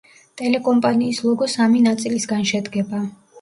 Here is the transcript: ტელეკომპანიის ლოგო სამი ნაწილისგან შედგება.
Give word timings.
ტელეკომპანიის 0.41 1.19
ლოგო 1.25 1.49
სამი 1.57 1.83
ნაწილისგან 1.89 2.49
შედგება. 2.55 3.05